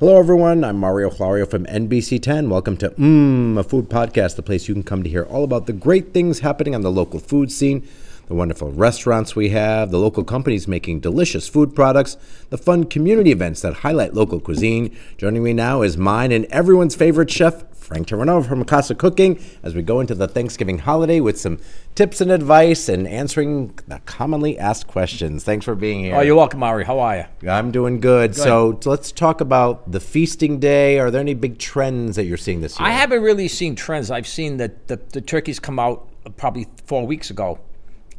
[0.00, 0.64] Hello, everyone.
[0.64, 2.48] I'm Mario Hilario from NBC10.
[2.48, 5.66] Welcome to Mmm, a food podcast, the place you can come to hear all about
[5.66, 7.86] the great things happening on the local food scene,
[8.26, 12.16] the wonderful restaurants we have, the local companies making delicious food products,
[12.48, 14.96] the fun community events that highlight local cuisine.
[15.18, 19.74] Joining me now is mine and everyone's favorite chef, Frank Terranova from Casa Cooking, as
[19.74, 21.58] we go into the Thanksgiving holiday with some
[21.96, 25.42] tips and advice and answering the commonly asked questions.
[25.42, 26.14] Thanks for being here.
[26.14, 26.84] Oh, you're welcome, Ari.
[26.84, 27.50] How are you?
[27.50, 28.36] I'm doing good.
[28.36, 31.00] So let's talk about the feasting day.
[31.00, 32.86] Are there any big trends that you're seeing this year?
[32.86, 34.08] I haven't really seen trends.
[34.08, 37.58] I've seen that the, the turkeys come out probably four weeks ago,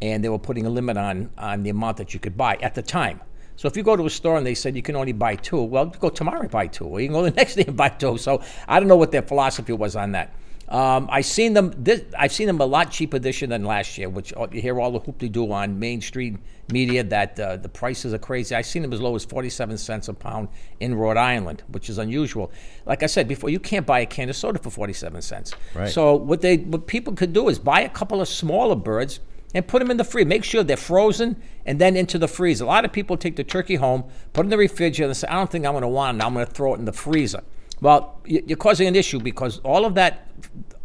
[0.02, 2.76] and they were putting a limit on on the amount that you could buy at
[2.76, 3.22] the time.
[3.62, 5.62] So if you go to a store and they said you can only buy two,
[5.62, 7.90] well, go tomorrow and buy two, or you can go the next day and buy
[7.90, 8.18] two.
[8.18, 10.34] So I don't know what their philosophy was on that.
[10.68, 11.72] Um, I seen them.
[11.78, 14.10] This, I've seen them a lot cheaper this year than last year.
[14.10, 16.40] Which uh, you hear all the hoop-de-doo on mainstream
[16.72, 18.56] media that uh, the prices are crazy.
[18.56, 20.48] I've seen them as low as forty-seven cents a pound
[20.80, 22.52] in Rhode Island, which is unusual.
[22.88, 25.54] Like I said before, you can't buy a can of soda for forty-seven cents.
[25.76, 25.88] Right.
[25.88, 29.20] So what they what people could do is buy a couple of smaller birds
[29.54, 30.28] and put them in the freezer.
[30.28, 32.64] Make sure they're frozen and then into the freezer.
[32.64, 35.28] A lot of people take the turkey home, put it in the refrigerator, and say,
[35.28, 36.26] I don't think I'm going to want it.
[36.26, 37.44] I'm going to throw it in the freezer.
[37.82, 40.28] Well, you're causing an issue because all of that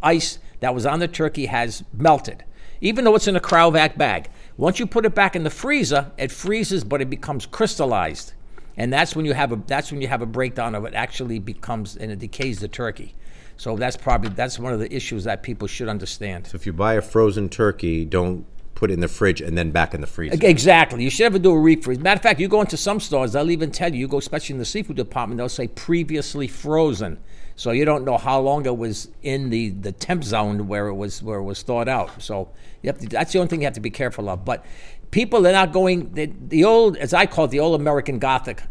[0.02, 2.44] ice that was on the turkey has melted,
[2.80, 4.30] even though it's in a Cryovac bag.
[4.56, 8.32] Once you put it back in the freezer, it freezes, but it becomes crystallized.
[8.78, 11.38] And that's when you have a that's when you have a breakdown of it actually
[11.38, 13.14] becomes and it decays the turkey.
[13.56, 16.46] So that's probably that's one of the issues that people should understand.
[16.46, 18.46] So if you buy a frozen turkey, don't
[18.76, 20.38] put in the fridge and then back in the freezer.
[20.42, 21.02] Exactly.
[21.02, 21.98] You should never do a refreeze.
[21.98, 24.52] Matter of fact, you go into some stores, they'll even tell you, you go especially
[24.52, 27.18] in the seafood department, they'll say previously frozen.
[27.56, 30.94] So you don't know how long it was in the, the temp zone where it
[30.94, 32.22] was where it was thawed out.
[32.22, 32.50] So
[32.82, 34.44] you have to, that's the only thing you have to be careful of.
[34.44, 34.64] But
[35.10, 38.62] people they're not going the, the old as I call it the old American Gothic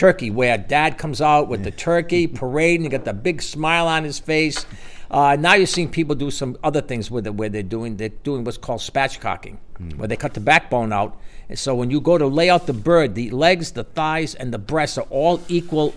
[0.00, 3.86] turkey, where dad comes out with the turkey parade and you got the big smile
[3.86, 4.64] on his face.
[5.10, 8.08] Uh, now you're seeing people do some other things with it, where they're doing they're
[8.08, 9.58] doing what's called spatchcocking,
[9.96, 11.20] where they cut the backbone out.
[11.50, 14.54] And so when you go to lay out the bird, the legs, the thighs, and
[14.54, 15.94] the breasts are all equal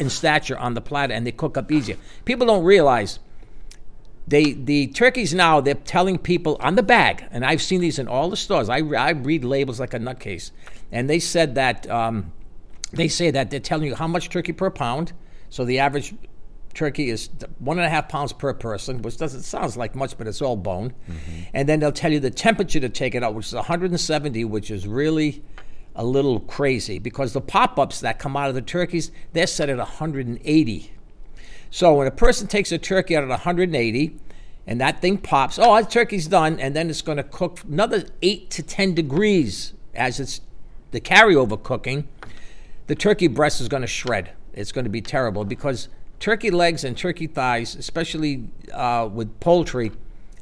[0.00, 1.96] in stature on the platter, and they cook up easier.
[2.24, 3.20] People don't realize
[4.26, 8.08] they the turkeys now they're telling people on the bag, and I've seen these in
[8.08, 8.68] all the stores.
[8.68, 10.50] I, I read labels like a nutcase,
[10.90, 12.32] and they said that um,
[12.96, 15.12] they say that they're telling you how much turkey per pound.
[15.50, 16.14] So the average
[16.74, 20.26] turkey is one and a half pounds per person, which doesn't sounds like much, but
[20.26, 20.90] it's all bone.
[21.08, 21.40] Mm-hmm.
[21.54, 24.70] And then they'll tell you the temperature to take it out, which is 170, which
[24.70, 25.42] is really
[25.94, 29.78] a little crazy because the pop-ups that come out of the turkeys they're set at
[29.78, 30.90] 180.
[31.70, 34.16] So when a person takes a turkey out at 180
[34.66, 38.04] and that thing pops, oh, the turkey's done, and then it's going to cook another
[38.22, 40.40] eight to 10 degrees as it's
[40.90, 42.08] the carryover cooking,
[42.86, 44.32] the turkey breast is going to shred.
[44.52, 45.88] It's going to be terrible because
[46.20, 49.92] turkey legs and turkey thighs, especially uh, with poultry,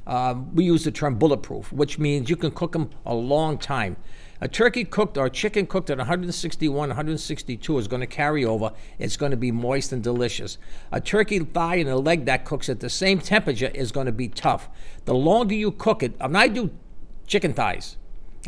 [0.07, 3.97] um, we use the term bulletproof, which means you can cook them a long time.
[4.41, 8.73] A turkey cooked or chicken cooked at 161, 162 is going to carry over.
[8.99, 10.59] It's going to be moist and delicious.
[10.91, 14.13] A turkey thigh and a leg that cooks at the same temperature is going to
[14.13, 14.69] be tough.
[15.05, 16.73] The longer you cook it, and I do
[17.29, 17.97] chicken thighs.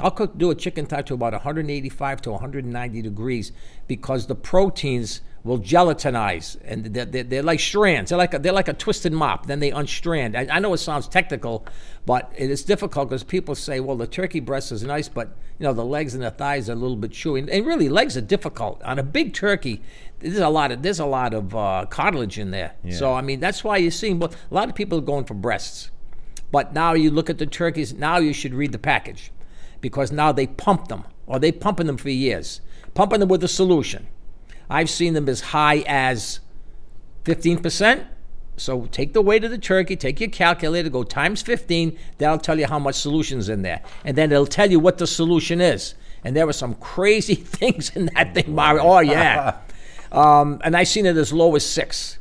[0.00, 3.52] I'll cook do a chicken thigh to about 185 to 190 degrees
[3.86, 8.08] because the proteins will gelatinize and they're, they're, they're like strands.
[8.08, 9.46] They're like a, they're like a twisted mop.
[9.46, 10.36] Then they unstrand.
[10.36, 11.64] I, I know it sounds technical,
[12.06, 15.64] but it is difficult because people say, "Well, the turkey breast is nice, but you
[15.64, 18.16] know the legs and the thighs are a little bit chewy." And, and really, legs
[18.16, 19.80] are difficult on a big turkey.
[20.18, 22.74] There's a lot of there's a lot of uh, cartilage in there.
[22.90, 25.90] So I mean that's why you're seeing a lot of people are going for breasts.
[26.50, 27.92] But now you look at the turkeys.
[27.92, 29.30] Now you should read the package
[29.84, 32.62] because now they pump them, or they pumping them for years,
[32.94, 34.06] pumping them with a solution.
[34.70, 36.40] I've seen them as high as
[37.24, 38.06] 15%.
[38.56, 41.98] So take the weight of the turkey, take your calculator, go times 15.
[42.16, 43.82] That'll tell you how much solution's in there.
[44.06, 45.96] And then it'll tell you what the solution is.
[46.24, 48.84] And there were some crazy things in that thing, Mario.
[48.84, 49.58] Oh, yeah.
[50.12, 52.18] um, and I've seen it as low as six.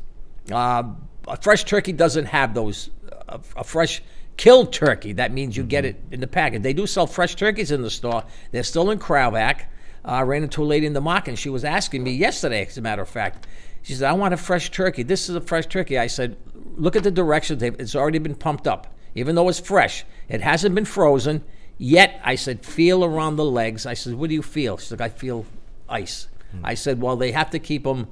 [0.51, 0.83] Uh,
[1.29, 2.89] a fresh turkey doesn't have those.
[3.29, 4.01] A, a fresh
[4.37, 6.07] killed turkey, that means you get mm-hmm.
[6.09, 6.61] it in the package.
[6.61, 8.23] They do sell fresh turkeys in the store.
[8.51, 9.61] They're still in Cryovac.
[10.05, 12.77] I ran into a lady in the market, and she was asking me yesterday, as
[12.77, 13.47] a matter of fact.
[13.83, 15.03] She said, "I want a fresh turkey.
[15.03, 16.35] This is a fresh turkey." I said,
[16.75, 17.59] "Look at the directions.
[17.59, 20.05] They've- It's already been pumped up, even though it's fresh.
[20.27, 21.43] It hasn't been frozen
[21.77, 25.01] yet." I said, "Feel around the legs." I said, "What do you feel?" She's like,
[25.01, 25.45] "I feel
[25.87, 26.65] ice." Hmm.
[26.65, 28.07] I said, "Well, they have to keep them."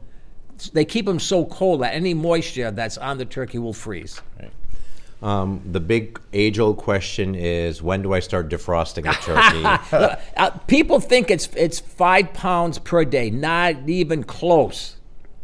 [0.73, 4.21] They keep them so cold that any moisture that's on the turkey will freeze.
[5.21, 10.17] Um, the big age-old question is, when do I start defrosting a turkey?
[10.37, 13.29] Uh, people think it's it's five pounds per day.
[13.29, 14.95] Not even close.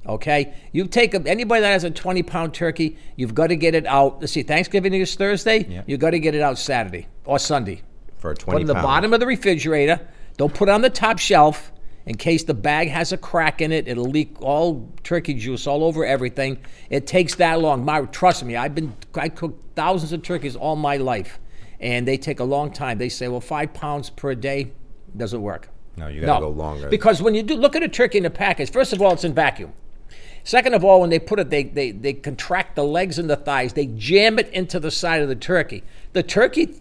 [0.07, 3.75] Okay, you take a, anybody that has a twenty pound turkey, you've got to get
[3.75, 4.19] it out.
[4.21, 5.65] Let's see, Thanksgiving is Thursday.
[5.69, 5.83] Yeah.
[5.85, 7.81] You got to get it out Saturday or Sunday.
[8.17, 8.83] For a Put it in the pound.
[8.83, 9.99] bottom of the refrigerator.
[10.37, 11.71] Don't put it on the top shelf
[12.07, 13.87] in case the bag has a crack in it.
[13.87, 16.57] It'll leak all turkey juice all over everything.
[16.89, 17.83] It takes that long.
[17.83, 21.37] My, trust me, I've been I cooked thousands of turkeys all my life,
[21.81, 22.97] and they take a long time.
[22.97, 24.71] They say, well, five pounds per day
[25.15, 25.69] doesn't work.
[25.97, 26.87] No, you gotta go longer.
[26.87, 29.25] Because when you do look at a turkey in a package, first of all, it's
[29.25, 29.73] in vacuum.
[30.45, 33.35] Second of all, when they put it, they, they, they contract the legs and the
[33.35, 33.73] thighs.
[33.73, 35.83] They jam it into the side of the turkey.
[36.13, 36.73] The turkey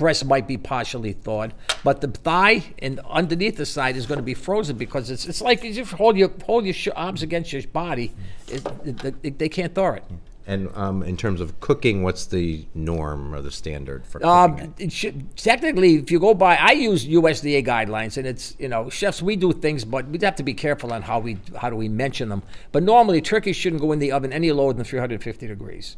[0.00, 1.52] breast might be partially thawed,
[1.84, 5.42] but the thigh and underneath the side is going to be frozen because it's, it's
[5.42, 8.10] like you just hold your hold your sh- arms against your body.
[8.48, 10.04] It, it, it- they can't thaw it.
[10.46, 14.64] And um, in terms of cooking, what's the norm or the standard for cooking?
[14.66, 18.66] Um, it should, technically, if you go by, I use USDA guidelines, and it's you
[18.68, 21.68] know chefs we do things, but we have to be careful on how we how
[21.70, 22.42] do we mention them.
[22.72, 25.96] But normally, turkey shouldn't go in the oven any lower than 350 degrees.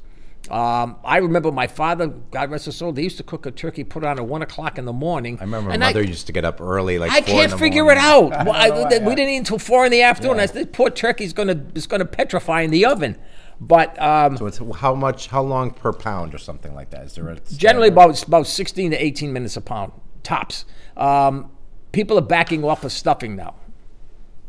[0.50, 3.84] Um, I remember my father, God rest his soul, they used to cook a turkey,
[3.84, 5.38] put it on at one o'clock in the morning.
[5.40, 8.02] I remember my mother used to get up early, like I can't the figure morning.
[8.02, 8.32] it out.
[8.32, 8.98] I Well, I- why, we yeah.
[9.14, 10.40] didn't eat until four in the afternoon.
[10.40, 13.16] I said, this poor turkey's gonna is gonna petrify in the oven.
[13.60, 17.04] But um, So it's how much, how long per pound or something like that?
[17.04, 19.92] Is there a generally about about 16 to 18 minutes a pound
[20.24, 20.64] tops.
[20.96, 21.50] Um,
[21.92, 23.54] people are backing off of stuffing now.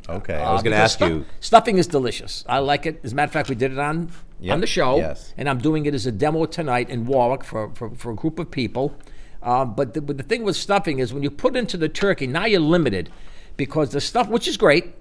[0.10, 1.26] Okay, I was Uh, going to ask stuff- you.
[1.40, 2.44] Stuffing is delicious.
[2.48, 3.00] I like it.
[3.04, 4.12] As a matter of fact, we did it on
[4.42, 5.34] Yep, on the show, yes.
[5.38, 8.40] and I'm doing it as a demo tonight in Warwick for, for, for a group
[8.40, 8.94] of people.
[9.42, 12.28] Um, but, the, but the thing with stuffing is when you put into the turkey,
[12.28, 13.10] now you're limited
[13.56, 14.94] because the stuff, which is great,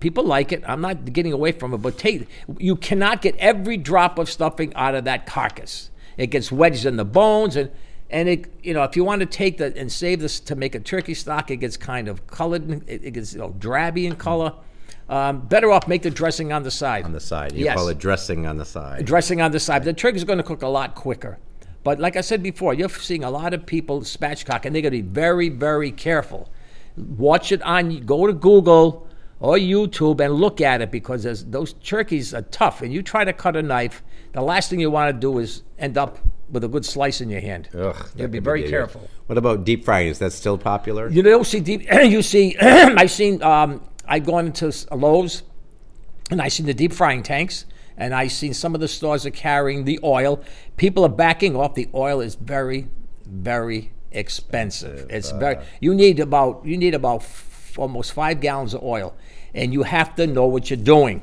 [0.00, 0.62] people like it.
[0.66, 2.28] I'm not getting away from it, but take
[2.58, 5.90] you cannot get every drop of stuffing out of that carcass.
[6.18, 7.70] It gets wedged in the bones and.
[8.12, 10.74] And it, you know, if you want to take the and save this to make
[10.74, 12.88] a turkey stock, it gets kind of colored.
[12.88, 14.52] It, it gets you know, drabby in color.
[15.08, 17.04] Um, better off make the dressing on the side.
[17.04, 17.52] On the side.
[17.54, 17.76] You Yes.
[17.76, 19.04] call it dressing on the side.
[19.04, 19.84] dressing on the side.
[19.84, 21.38] The turkey's going to cook a lot quicker.
[21.84, 24.92] But like I said before, you're seeing a lot of people spatchcock, and they're going
[24.92, 26.48] to be very, very careful.
[26.96, 28.04] Watch it on.
[28.06, 29.08] Go to Google
[29.40, 32.82] or YouTube and look at it because those turkeys are tough.
[32.82, 35.62] And you try to cut a knife, the last thing you want to do is
[35.78, 36.18] end up
[36.52, 37.68] with a good slice in your hand.
[37.74, 38.92] Ugh, You'll be very dangerous.
[38.92, 39.10] careful.
[39.26, 40.08] What about deep frying?
[40.08, 41.08] Is that still popular?
[41.08, 41.90] You don't see deep.
[42.04, 43.42] you see, I've seen.
[43.42, 45.42] Um, I've gone into Lowe's,
[46.30, 47.64] and I've seen the deep frying tanks,
[47.96, 50.42] and I've seen some of the stores are carrying the oil.
[50.76, 51.74] People are backing off.
[51.74, 52.88] The oil is very,
[53.26, 55.06] very expensive.
[55.10, 55.56] It's very.
[55.80, 59.14] You need about you need about f- almost five gallons of oil,
[59.54, 61.22] and you have to know what you're doing.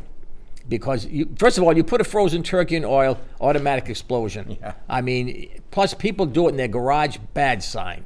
[0.69, 4.57] Because you, first of all, you put a frozen turkey in oil, automatic explosion.
[4.61, 4.73] Yeah.
[4.89, 8.03] I mean, plus people do it in their garage, bad sign.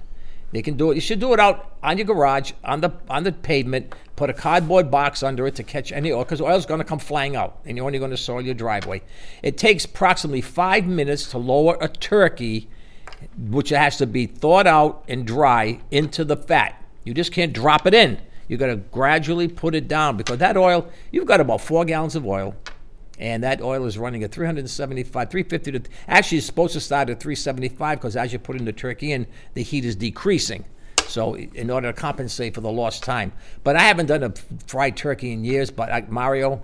[0.53, 0.95] They can do it.
[0.95, 3.95] You should do it out on your garage, on the on the pavement.
[4.15, 6.99] Put a cardboard box under it to catch any oil, because oil's going to come
[6.99, 9.01] flying out, and you're only going to soil your driveway.
[9.41, 12.69] It takes approximately five minutes to lower a turkey,
[13.49, 16.79] which has to be thawed out and dry, into the fat.
[17.03, 18.19] You just can't drop it in.
[18.53, 20.87] You got to gradually put it down because that oil.
[21.11, 22.55] You've got about four gallons of oil
[23.17, 27.19] and that oil is running at 375 350 to actually it's supposed to start at
[27.19, 30.65] 375 because as you're putting the turkey in the heat is decreasing
[31.07, 33.31] so in order to compensate for the lost time
[33.63, 34.33] but i haven't done a
[34.65, 36.63] fried turkey in years but I, mario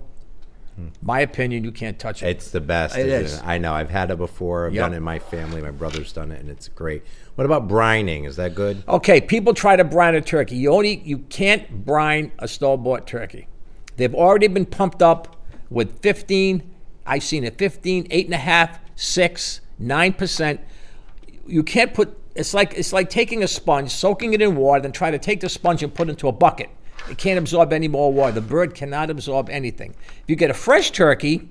[1.02, 2.96] my opinion you can't touch it It's the best.
[2.96, 3.34] It isn't is.
[3.34, 3.46] It?
[3.46, 3.74] I know.
[3.74, 4.66] I've had it before.
[4.66, 4.82] I've Yep.
[4.82, 5.60] done it in my family.
[5.60, 7.02] My brother's done it, and it's great.
[7.40, 8.26] What about brining?
[8.26, 8.84] Is that good?
[8.86, 10.56] Okay, people try to brine a turkey.
[10.56, 13.48] You only you can't brine a store-bought turkey.
[13.96, 15.36] They've already been pumped up
[15.70, 16.70] with 15.
[17.06, 20.60] I've seen it 15, eight and a half, six, nine percent.
[21.46, 22.14] You can't put.
[22.34, 25.40] It's like it's like taking a sponge, soaking it in water, then try to take
[25.40, 26.68] the sponge and put it into a bucket.
[27.08, 28.32] It can't absorb any more water.
[28.32, 29.94] The bird cannot absorb anything.
[30.22, 31.48] If you get a fresh turkey,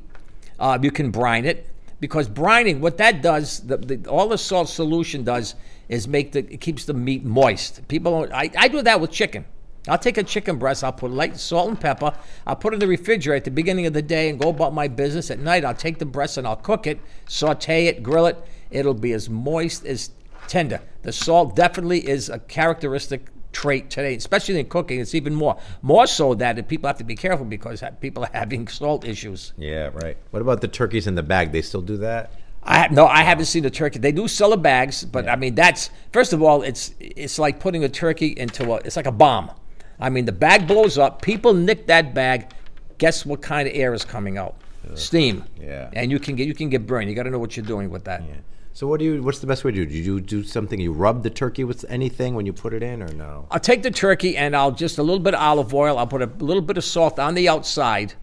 [0.60, 1.68] uh, you can brine it
[2.00, 5.56] because brining, what that does, the, the, all the salt solution does
[5.90, 7.88] is make the it keeps the meat moist.
[7.88, 9.46] People, I, I do that with chicken.
[9.88, 12.14] I'll take a chicken breast, I'll put light salt and pepper,
[12.46, 14.74] I'll put it in the refrigerator at the beginning of the day and go about
[14.74, 15.32] my business.
[15.32, 18.38] At night, I'll take the breast and I'll cook it, saute it, grill it.
[18.72, 20.12] It'll be as moist as
[20.48, 20.82] tender.
[21.04, 25.00] The salt definitely is a characteristic trait today, especially in cooking.
[25.00, 28.68] It's even more more so that people have to be careful because people are having
[28.68, 29.54] salt issues.
[29.58, 30.18] Yeah, right.
[30.32, 31.52] What about the turkeys in the bag?
[31.52, 32.32] They still do that?
[32.64, 34.00] I ha- no, I haven't seen a turkey.
[34.00, 37.60] They do sell the bags, but I mean that's first of all, it's it's like
[37.60, 39.52] putting a turkey into a it's like a bomb.
[40.00, 42.52] I mean the bag blows up, people nick that bag.
[42.98, 44.56] Guess what kind of air is coming out?
[44.96, 45.44] Steam.
[45.60, 45.90] Yeah.
[45.94, 47.10] And you can get you can get burned.
[47.10, 48.24] You got to know what you're doing with that.
[48.24, 48.36] Yeah.
[48.74, 49.22] So what do you?
[49.22, 49.86] What's the best way to do?
[49.86, 50.80] Do you do something?
[50.80, 53.48] You rub the turkey with anything when you put it in, or no?
[53.52, 55.98] I'll take the turkey and I'll just a little bit of olive oil.
[55.98, 58.14] I'll put a little bit of salt on the outside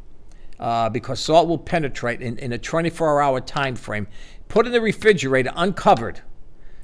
[0.58, 4.06] uh, because salt will penetrate in, in a 24 hour time frame.
[4.48, 6.20] Put in the refrigerator uncovered.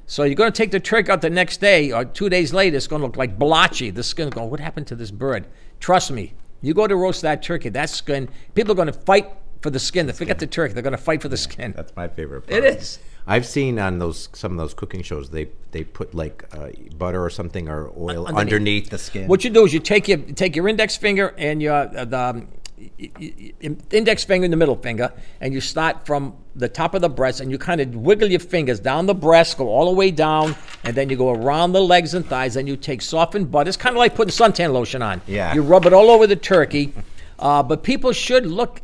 [0.05, 2.75] So you're going to take the turkey out the next day or two days later.
[2.75, 3.89] It's going to look like blotchy.
[3.89, 5.47] The skin going, what happened to this bird?
[5.79, 6.33] Trust me.
[6.61, 8.29] You go to roast that turkey, that skin.
[8.53, 9.29] People are going to fight
[9.61, 10.07] for the skin.
[10.07, 10.73] They forget the turkey.
[10.73, 11.73] They're going to fight for the skin.
[11.75, 12.43] That's my favorite.
[12.47, 12.63] It part.
[12.65, 12.99] is.
[13.25, 17.23] I've seen on those some of those cooking shows they they put like uh, butter
[17.23, 18.37] or something or oil Underneath.
[18.37, 19.27] underneath, the skin.
[19.29, 22.19] What you do is you take your take your index finger and your uh, the
[22.19, 22.47] um,
[23.91, 25.11] index finger and the middle finger,
[25.41, 28.39] and you start from the top of the breast, and you kind of wiggle your
[28.39, 31.81] fingers down the breast, go all the way down, and then you go around the
[31.81, 32.55] legs and thighs.
[32.55, 33.67] and you take softened butter.
[33.67, 35.21] It's kind of like putting suntan lotion on.
[35.27, 35.53] Yeah.
[35.53, 36.93] You rub it all over the turkey,
[37.39, 38.81] uh, but people should look,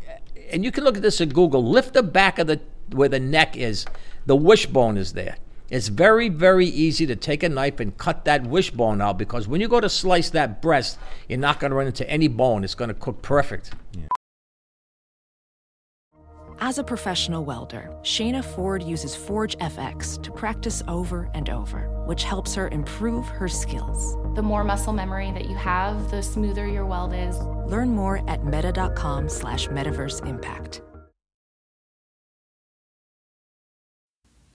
[0.52, 1.64] and you can look at this at Google.
[1.64, 2.60] Lift the back of the
[2.92, 3.86] where the neck is.
[4.26, 5.38] The wishbone is there.
[5.70, 9.62] It's very, very easy to take a knife and cut that wishbone out because when
[9.62, 10.98] you go to slice that breast,
[11.28, 12.64] you're not going to run into any bone.
[12.64, 13.72] It's going to cook perfect.
[13.94, 14.08] Yeah.
[16.62, 22.24] As a professional welder, Shayna Ford uses Forge FX to practice over and over, which
[22.24, 24.18] helps her improve her skills.
[24.36, 27.38] The more muscle memory that you have, the smoother your weld is.
[27.72, 30.82] Learn more at meta.com slash metaverse impact.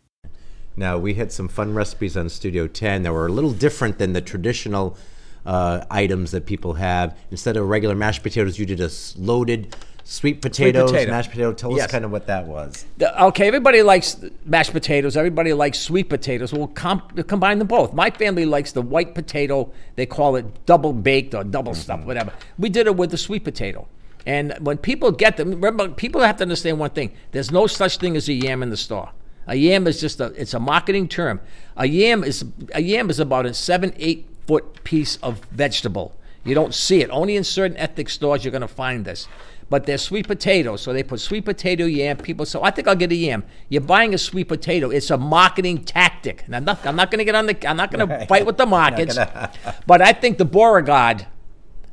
[0.75, 4.15] Now we had some fun recipes on Studio 10 that were a little different than
[4.15, 4.97] the traditional
[5.45, 7.17] uh, items that people have.
[7.31, 11.11] Instead of regular mashed potatoes, you did a loaded sweet potatoes, potato.
[11.11, 11.53] mashed potato.
[11.53, 11.87] Tell Yes.
[11.87, 12.85] us kind of what that was.
[12.99, 15.17] The- okay, everybody likes mashed potatoes.
[15.17, 16.53] Everybody likes sweet potatoes.
[16.53, 17.93] We'll comp- combine them both.
[17.93, 19.71] My family likes the white potato.
[19.97, 22.09] They call it double baked or double stuffed, mm-hmm.
[22.09, 22.33] whatever.
[22.59, 23.87] We did it with the sweet potato.
[24.27, 27.99] And when people get them, remember, people have to understand one thing: there's no such
[27.99, 29.11] thing as a yam in the store.
[29.47, 31.41] A yam is just a it's a marketing term.
[31.77, 32.45] A yam is
[32.75, 36.15] a yam is about a seven eight foot piece of vegetable.
[36.45, 37.11] You don't see it.
[37.11, 39.29] Only in certain ethnic stores you're going to find this.
[39.73, 42.19] But they're sweet potatoes, so they put sweet potato yam.
[42.19, 44.91] People say, "I think I'll get a yam." You're buying a sweet potato.
[44.91, 46.43] It's a marketing tactic.
[46.45, 46.85] And I'm not.
[46.85, 47.57] I'm not going to get on the.
[47.67, 49.17] I'm not going to fight with the markets.
[49.87, 51.27] but I think the Beauregard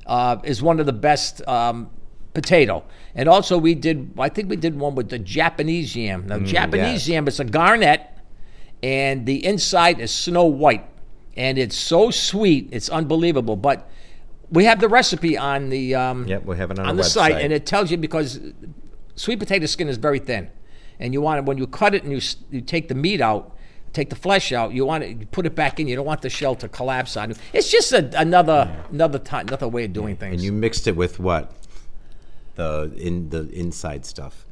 [0.06, 1.90] uh, is one of the best um,
[2.34, 2.84] potato.
[3.16, 4.12] And also, we did.
[4.20, 6.28] I think we did one with the Japanese yam.
[6.28, 7.08] Now, Japanese yes.
[7.08, 8.06] yam is a garnet,
[8.84, 10.86] and the inside is snow white,
[11.38, 13.56] and it's so sweet, it's unbelievable.
[13.56, 13.90] But
[14.52, 17.36] we have the recipe on the um, Yep, we have it on on the site,
[17.36, 18.40] and it tells you because
[19.16, 20.50] sweet potato skin is very thin,
[21.00, 23.56] and you want it when you cut it and you you take the meat out.
[23.92, 24.72] Take the flesh out.
[24.72, 25.18] You want it.
[25.20, 25.88] You put it back in.
[25.88, 27.36] You don't want the shell to collapse on you.
[27.54, 30.36] It's just a, another another time, another way of doing things.
[30.36, 31.52] And you mixed it with what?
[32.54, 34.46] The in the inside stuff.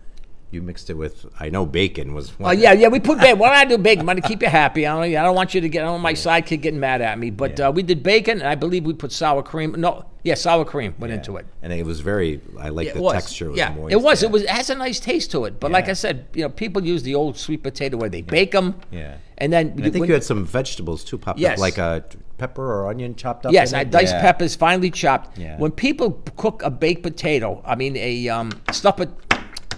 [0.49, 1.25] You mixed it with.
[1.39, 2.31] I know bacon was.
[2.39, 2.87] Oh yeah, yeah.
[2.87, 3.37] We put bacon.
[3.39, 4.07] Why don't I do bacon?
[4.07, 4.87] I'm to keep you happy.
[4.87, 5.03] I don't.
[5.03, 5.81] I don't want you to get.
[5.81, 7.31] I don't want my sidekick getting mad at me.
[7.31, 9.75] But uh, we did bacon, and I believe we put sour cream.
[9.77, 11.45] No, yeah, sour cream went into it.
[11.61, 12.39] And it was very.
[12.57, 13.13] I like It the was.
[13.13, 13.51] texture.
[13.53, 14.21] Yeah, it was.
[14.21, 14.29] yeah.
[14.29, 14.43] It was.
[14.43, 15.59] It has a nice taste to it.
[15.59, 18.51] But like I said, you know, people use the old sweet potato where they bake
[18.53, 18.75] them.
[18.89, 19.15] Yeah.
[19.39, 21.57] And then And I think when- you had some vegetables too popped Yes.
[21.57, 22.03] up, like a
[22.37, 23.51] pepper or onion chopped up.
[23.51, 24.21] Yes, I diced Yeah.
[24.21, 25.37] peppers, finely chopped.
[25.37, 25.57] Yeah.
[25.57, 29.09] When people cook a baked potato, I mean a um, stuff it,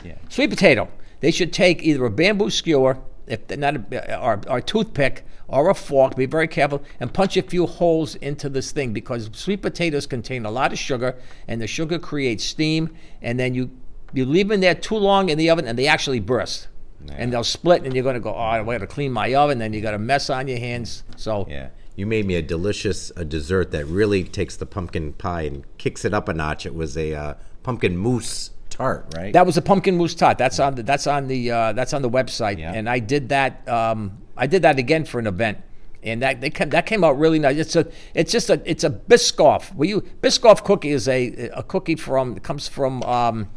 [0.03, 0.15] Yeah.
[0.29, 0.89] sweet potato,
[1.20, 5.70] they should take either a bamboo skewer, if not a, or, or a toothpick or
[5.70, 6.15] a fork.
[6.15, 10.46] Be very careful and punch a few holes into this thing because sweet potatoes contain
[10.46, 11.15] a lot of sugar,
[11.48, 13.72] and the sugar creates steam, and then you
[14.13, 16.68] you leave them there too long in the oven, and they actually burst.
[17.15, 19.58] And they'll split, and you're going to go, oh, I got to clean my oven.
[19.60, 21.03] Then you got a mess on your hands.
[21.15, 21.70] So Yeah.
[21.96, 26.06] You made me a delicious a dessert that really takes the pumpkin pie and kicks
[26.06, 26.65] it up a notch.
[26.65, 29.33] It was a uh, pumpkin mousse tart, right?
[29.33, 30.38] That was a pumpkin mousse tart.
[30.38, 32.74] That's on the that's on the uh, that's on the website, Yeah.
[32.74, 33.67] and I did that.
[33.67, 35.59] Um, I did that again for an event,
[36.01, 37.57] and that they came, that came out really nice.
[37.57, 39.75] It's a it's just a it's a Biscoff.
[39.75, 43.03] Will you Biscoff cookie is a a cookie from it comes from.
[43.03, 43.50] Um,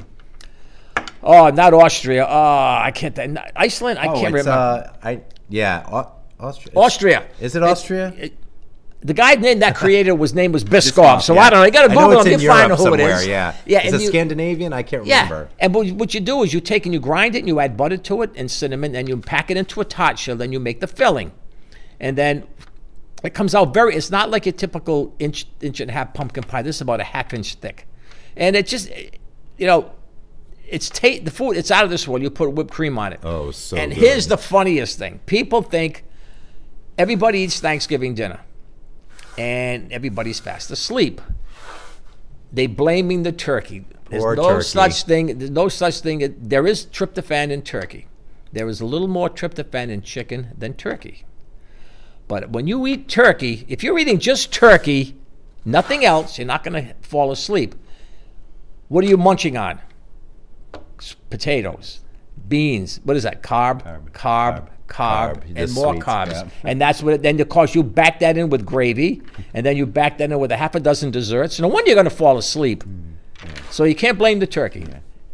[1.24, 2.26] Oh, not Austria.
[2.28, 3.16] Oh, I can't.
[3.54, 3.96] Iceland.
[4.00, 4.50] I oh, can't it's, remember.
[4.50, 5.84] Uh, I yeah,
[6.40, 6.72] Austria.
[6.74, 7.24] Austria.
[7.40, 8.12] Is it Austria?
[8.18, 8.41] It-
[9.04, 11.16] the guy name that created was name was Biscoff.
[11.18, 11.40] Biscoff, so yeah.
[11.40, 11.64] I don't know.
[11.66, 12.40] You got to Google him.
[12.40, 13.26] You find Europe who it is.
[13.26, 13.86] Yeah, Yeah.
[13.86, 14.72] Is it you- Scandinavian?
[14.72, 15.48] I can't Yeah, remember.
[15.58, 17.76] and what, what you do is you take and you grind it and you add
[17.76, 20.36] butter to it and cinnamon and you pack it into a tart shell.
[20.36, 21.32] Then you make the filling,
[22.00, 22.44] and then
[23.24, 23.94] it comes out very.
[23.96, 26.62] It's not like a typical inch inch and a half pumpkin pie.
[26.62, 27.86] This is about a half inch thick,
[28.36, 28.88] and it just,
[29.58, 29.90] you know,
[30.68, 31.56] it's ta- the food.
[31.56, 32.22] It's out of this world.
[32.22, 33.20] You put whipped cream on it.
[33.24, 34.00] Oh, so And good.
[34.00, 36.04] here's the funniest thing: people think
[36.98, 38.40] everybody eats Thanksgiving dinner,
[39.38, 41.20] and everybody's fast asleep.
[42.52, 43.86] They blaming the turkey.
[44.10, 44.64] There's Poor no turkey.
[44.64, 45.38] such thing.
[45.38, 46.34] There's no such thing.
[46.38, 48.06] There is tryptophan in turkey.
[48.52, 51.24] There is a little more tryptophan in chicken than turkey.
[52.28, 55.16] But when you eat turkey, if you're eating just turkey,
[55.64, 57.74] nothing else, you're not going to fall asleep.
[58.88, 59.80] What are you munching on?
[61.30, 62.00] Potatoes,
[62.48, 63.00] beans.
[63.04, 63.42] What is that?
[63.42, 64.68] Carb, carb, carb, carb,
[64.98, 66.30] and more sweets, carbs.
[66.32, 66.48] yeah.
[66.64, 67.14] And that's what.
[67.14, 69.22] It, then of course you back that in with gravy,
[69.54, 71.58] and then you back that in with a half a dozen desserts.
[71.60, 72.84] No wonder you're going to fall asleep.
[73.70, 74.86] So you can't blame the turkey.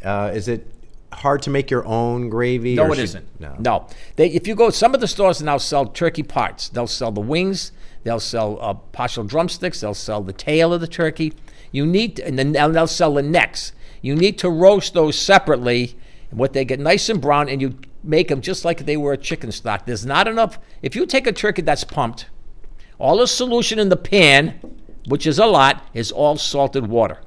[0.03, 0.67] Uh, is it
[1.13, 2.75] hard to make your own gravy?
[2.75, 3.41] No, it should- isn't.
[3.41, 3.57] No.
[3.59, 3.87] no.
[4.17, 6.69] They, if you go, some of the stores now sell turkey parts.
[6.69, 7.73] They'll sell the wings.
[8.05, 9.81] They'll sell uh, partial drumsticks.
[9.81, 11.33] They'll sell the tail of the turkey.
[11.73, 13.73] You need, to, and then they'll they'll sell the necks.
[14.01, 15.97] You need to roast those separately.
[16.31, 19.13] And what they get nice and brown, and you make them just like they were
[19.13, 19.87] a chicken stock.
[19.87, 20.59] There's not enough.
[20.83, 22.27] If you take a turkey that's pumped,
[22.99, 24.59] all the solution in the pan,
[25.07, 27.19] which is a lot, is all salted water.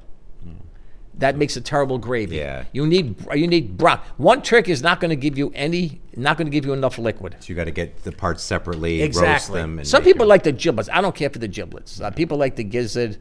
[1.18, 2.36] That makes a terrible gravy.
[2.36, 2.64] Yeah.
[2.72, 4.00] You need you need brown.
[4.16, 6.98] One turkey is not going to give you any, not going to give you enough
[6.98, 7.36] liquid.
[7.40, 9.60] So you got to get the parts separately, roast Exactly.
[9.60, 9.78] them.
[9.78, 10.88] And Some people your- like the giblets.
[10.90, 12.00] I don't care for the giblets.
[12.00, 13.18] Uh, people like the gizzard.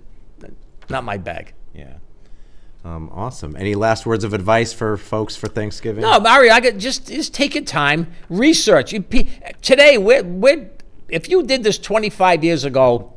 [0.90, 1.54] Not my bag.
[1.76, 1.98] Yeah.
[2.84, 3.56] Um, awesome.
[3.56, 6.02] Any last words of advice for folks for Thanksgiving?
[6.02, 8.92] No, Mario, I got just just take your time, research.
[8.92, 9.04] You,
[9.62, 10.70] today, we're, we're,
[11.08, 13.14] if you did this 25 years ago,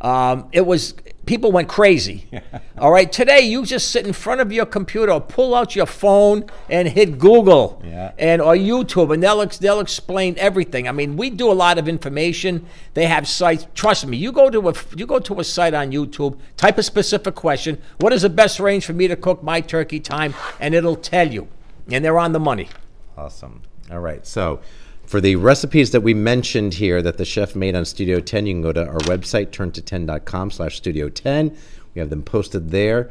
[0.00, 0.94] um, it was
[1.32, 2.26] people went crazy.
[2.78, 5.86] All right, today you just sit in front of your computer, or pull out your
[5.86, 8.12] phone and hit Google Yeah.
[8.18, 10.86] and or YouTube, and they'll ex- they'll explain everything.
[10.86, 12.66] I mean, we do a lot of information.
[12.92, 13.66] They have sites.
[13.74, 16.82] Trust me, you go to a you go to a site on YouTube, type a
[16.82, 17.80] specific question.
[17.98, 20.34] What is the best range for me to cook my turkey time?
[20.60, 21.48] And it'll tell you,
[21.90, 22.68] and they're on the money.
[23.16, 23.62] Awesome.
[23.90, 24.26] All right.
[24.26, 24.60] So,
[25.12, 28.54] for the recipes that we mentioned here that the chef made on Studio 10, you
[28.54, 31.54] can go to our website, turnto10.com slash studio 10.
[31.94, 33.10] We have them posted there.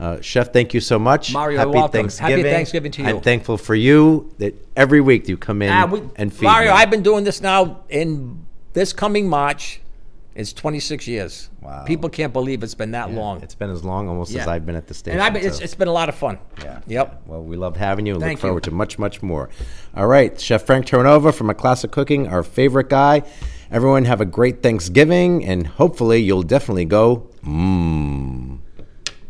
[0.00, 1.32] Uh, chef, thank you so much.
[1.32, 1.92] Mario, Happy welcome.
[2.00, 2.44] Happy Thanksgiving.
[2.52, 3.08] Thanksgiving to you.
[3.08, 6.72] I'm thankful for you that every week you come in Ah, we- and feed Mario,
[6.72, 6.78] me.
[6.78, 9.80] I've been doing this now in this coming March.
[10.36, 11.48] It's 26 years.
[11.62, 11.84] Wow.
[11.84, 13.42] People can't believe it's been that Yeah, long.
[13.42, 15.18] It's been as long almost as I've been at the station.
[15.18, 16.38] and I've been, it's, it's been a lot of fun.
[16.62, 16.80] Yeah.
[16.86, 17.22] Yep.
[17.26, 18.48] Well, we love having you and Thank look you.
[18.48, 19.48] forward to much, much more.
[19.94, 23.22] All right, Chef Frank Terranova from A Classic Cooking, our favorite guy.
[23.70, 28.55] Everyone have a great Thanksgiving, and hopefully you'll definitely go mmm.